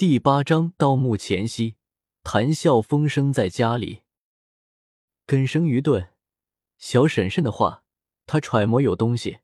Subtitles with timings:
[0.00, 1.76] 第八章盗墓前夕，
[2.22, 4.00] 谈笑风生在家里。
[5.26, 6.08] 根生愚钝，
[6.78, 7.84] 小婶婶的话，
[8.24, 9.40] 他揣摩有东西，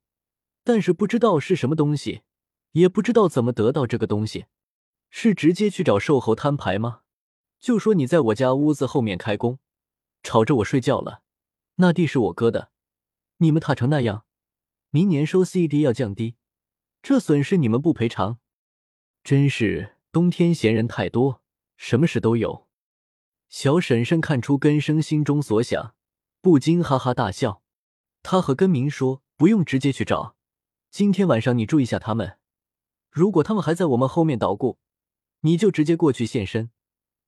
[0.65, 2.23] 但是不知道是什么东西，
[2.73, 4.47] 也不知道怎么得到这个东西。
[5.11, 7.03] 是直接去找瘦猴摊牌吗？
[7.61, 9.59] 就说你在我家屋子后面开工，
[10.23, 11.21] 吵着我睡觉了。
[11.75, 12.71] 那地是我哥的，
[13.37, 14.25] 你们踏成那样，
[14.89, 16.37] 明年收 CD 要降低，
[17.03, 18.39] 这损失你们不赔偿，
[19.23, 19.96] 真是。
[20.17, 21.43] 冬天闲人太多，
[21.77, 22.67] 什么事都有。
[23.51, 25.95] 小婶婶看出根生心中所想，
[26.41, 27.61] 不禁哈哈大笑。
[28.23, 30.35] 她和根明说：“不用直接去找，
[30.91, 32.39] 今天晚上你注意下他们。
[33.11, 34.79] 如果他们还在我们后面捣鼓，
[35.41, 36.71] 你就直接过去现身，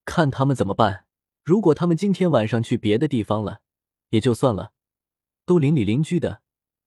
[0.07, 1.05] 看他们怎么办。
[1.45, 3.61] 如果他们今天晚上去别的地方了，
[4.09, 4.73] 也就算了，
[5.45, 6.41] 都邻里邻居的，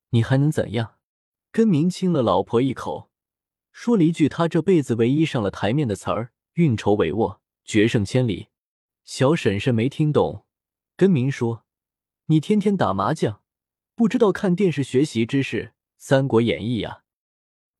[0.09, 0.95] 你还能怎样？”
[1.53, 3.10] 根明亲了老婆一口。
[3.71, 8.49] 说了一句他这辈子唯一上了台面的词儿：“运筹帷幄，决胜千里。”
[9.03, 10.45] 小婶婶没听懂，
[10.95, 11.65] 跟明说
[12.27, 13.41] ：“你天天打麻将，
[13.95, 15.65] 不知道看电视学习知识
[15.97, 17.03] 《三国演义》呀？”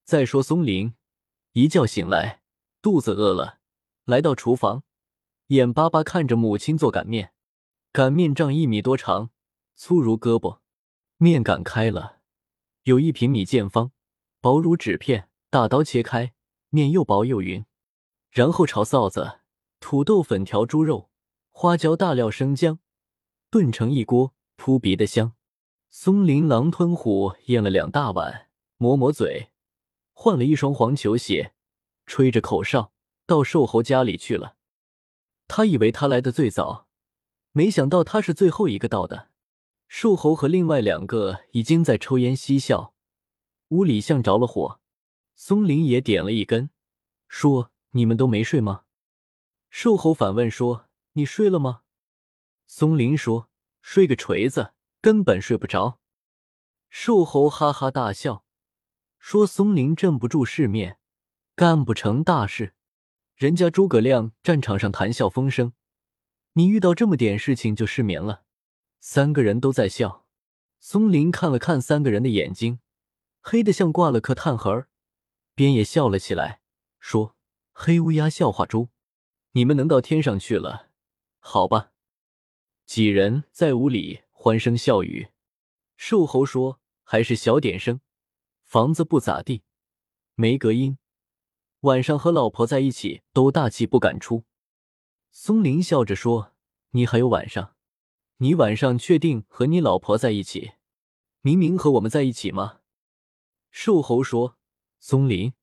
[0.03, 0.93] 再说松林
[1.53, 2.41] 一觉醒来，
[2.81, 3.59] 肚子饿了，
[4.05, 4.83] 来到厨房，
[5.47, 7.33] 眼巴巴看着母亲做擀面。
[7.93, 9.29] 擀面杖一米多长，
[9.75, 10.59] 粗如胳膊，
[11.17, 12.19] 面擀开了，
[12.83, 13.91] 有一平米见方，
[14.39, 15.29] 薄如纸片。
[15.51, 16.33] 大刀切开，
[16.69, 17.65] 面又薄又匀，
[18.29, 19.41] 然后炒臊子、
[19.81, 21.09] 土豆、粉条、猪肉、
[21.49, 22.79] 花椒、大料、生姜，
[23.49, 25.33] 炖成一锅，扑鼻的香。
[25.89, 29.49] 松林狼吞虎咽了两大碗，抹抹嘴，
[30.13, 31.51] 换了一双黄球鞋，
[32.05, 32.93] 吹着口哨
[33.25, 34.55] 到瘦猴家里去了。
[35.49, 36.87] 他以为他来的最早，
[37.51, 39.27] 没想到他是最后一个到的。
[39.89, 42.93] 瘦猴和另外两个已经在抽烟嬉笑，
[43.67, 44.79] 屋里像着了火。
[45.43, 46.69] 松林也点了一根，
[47.27, 48.83] 说：“你们都没睡吗？”
[49.71, 51.81] 瘦猴反问说：“你睡了吗？”
[52.67, 53.49] 松林说
[53.81, 55.99] ：“睡个锤子，根本睡不着。”
[56.91, 58.45] 瘦猴哈哈大笑，
[59.17, 60.99] 说：“松林镇不住世面，
[61.55, 62.75] 干不成大事。
[63.33, 65.73] 人家诸葛亮战场上谈笑风生，
[66.53, 68.43] 你遇到这么点事情就失眠了。”
[69.01, 70.27] 三个人都在笑。
[70.79, 72.79] 松林看了看三个人的眼睛，
[73.41, 74.89] 黑的像挂了颗炭盒儿。
[75.53, 76.61] 边也笑了起来，
[76.99, 77.35] 说
[77.73, 78.89] ：“黑乌鸦笑话猪，
[79.51, 80.89] 你们能到天上去了？
[81.39, 81.91] 好吧。”
[82.85, 85.29] 几人在屋里欢声笑语。
[85.95, 88.01] 瘦猴说：“还是小点声，
[88.63, 89.63] 房子不咋地，
[90.35, 90.97] 没隔音。
[91.81, 94.45] 晚上和老婆在一起都大气不敢出。”
[95.31, 96.53] 松林笑着说
[96.91, 97.75] ：“你还有晚上？
[98.37, 100.71] 你晚上确定和你老婆在一起？
[101.41, 102.79] 明明和我们在一起吗？”
[103.69, 104.57] 瘦猴说。
[105.03, 105.53] 松林，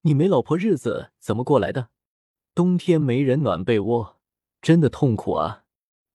[0.00, 1.90] 你没老婆日子怎么过来的？
[2.56, 4.18] 冬天没人暖被窝，
[4.60, 5.64] 真的痛苦啊！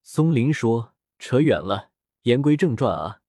[0.01, 1.91] 松林说：“扯远了，
[2.23, 3.21] 言归正传啊，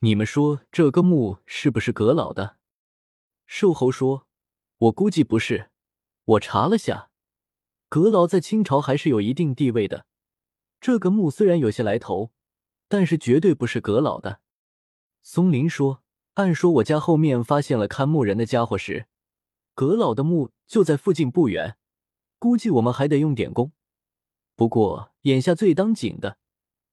[0.00, 2.56] 你们说这个墓是不是阁老的？”
[3.46, 4.26] 瘦猴说
[4.78, 5.70] ：“我估计不是，
[6.24, 7.10] 我查了下，
[7.88, 10.06] 阁老在清朝还是有一定地位的。
[10.80, 12.32] 这个墓虽然有些来头，
[12.88, 14.40] 但是绝对不是阁老的。”
[15.22, 16.02] 松林说。
[16.38, 19.08] 按说，我家后面发现了看墓人的家伙时，
[19.74, 21.76] 阁老的墓就在附近不远，
[22.38, 23.72] 估计我们还得用点功。
[24.54, 26.38] 不过眼下最当紧的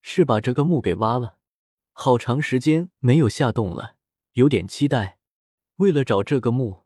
[0.01, 1.37] 是把这个墓给挖了，
[1.93, 3.97] 好长时间没有下洞了，
[4.33, 5.19] 有点期待。
[5.75, 6.85] 为了找这个墓，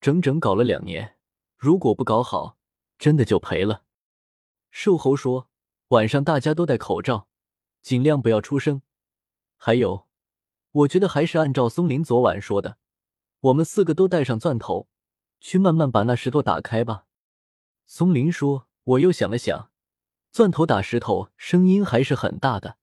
[0.00, 1.16] 整整搞了两年，
[1.56, 2.58] 如果不搞好，
[2.98, 3.84] 真的就赔了。
[4.72, 5.48] 瘦猴说
[5.90, 7.28] ：“晚上大家都戴口罩，
[7.80, 8.82] 尽量不要出声。
[9.56, 10.08] 还有。”
[10.72, 12.78] 我觉得还是按照松林昨晚说的，
[13.40, 14.88] 我们四个都带上钻头，
[15.38, 17.04] 去慢慢把那石头打开吧。
[17.84, 19.70] 松林说：“我又想了想，
[20.30, 22.78] 钻头打石头声音还是很大的。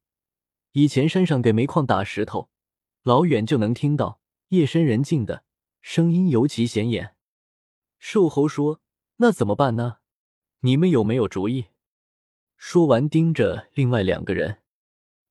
[0.74, 2.50] 以前山上给煤矿打石头，
[3.02, 5.44] 老远就能听到，夜深人静的
[5.82, 7.16] 声音尤其显眼。”
[7.98, 8.82] 瘦猴说
[9.18, 9.98] ：“那怎么办呢？
[10.60, 11.66] 你们有没有主意？”
[12.56, 14.60] 说完，盯着另外两个人。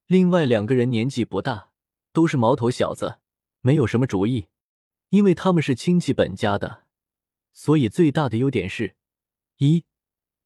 [0.07, 1.68] 另外两个人年纪不大。
[2.19, 3.21] 都是毛头小子，
[3.61, 4.49] 没有什么主意，
[5.11, 6.85] 因为他们是亲戚本家的，
[7.53, 8.97] 所以最大的优点是：
[9.59, 9.85] 一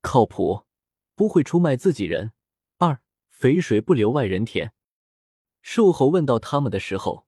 [0.03, 0.67] 靠谱，
[1.15, 2.33] 不会出卖自己人；
[2.77, 4.75] 二肥水不流外人田。
[5.63, 7.27] 瘦猴问到他们的时候，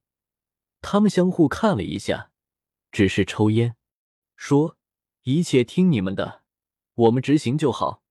[0.83, 2.31] 他们相互看了一下，
[2.93, 3.77] 只是抽烟，
[4.37, 4.77] 说
[5.25, 6.43] ：“一切听你们的，
[6.97, 8.03] 我们执行就好。”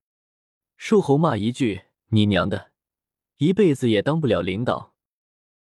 [0.78, 2.72] 瘦猴骂一句：“你娘的，
[3.38, 4.93] 一辈子也当不了领导。”